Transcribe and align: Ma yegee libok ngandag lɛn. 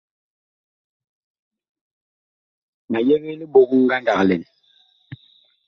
Ma 2.91 2.99
yegee 3.07 3.35
libok 3.39 3.69
ngandag 3.83 4.19
lɛn. 4.29 4.43